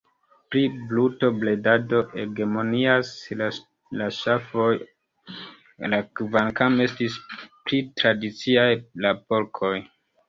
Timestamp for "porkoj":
9.31-9.75